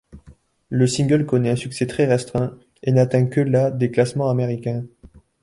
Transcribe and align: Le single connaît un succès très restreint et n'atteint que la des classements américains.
Le 0.69 0.87
single 0.87 1.27
connaît 1.27 1.51
un 1.51 1.55
succès 1.55 1.85
très 1.85 2.07
restreint 2.07 2.57
et 2.81 2.91
n'atteint 2.91 3.27
que 3.27 3.39
la 3.39 3.69
des 3.69 3.91
classements 3.91 4.31
américains. 4.31 4.83